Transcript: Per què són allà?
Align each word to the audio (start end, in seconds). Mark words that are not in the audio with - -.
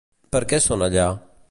Per 0.35 0.41
què 0.53 0.61
són 0.69 0.87
allà? 0.89 1.07